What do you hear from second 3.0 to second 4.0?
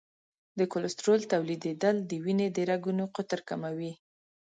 قطر کموي.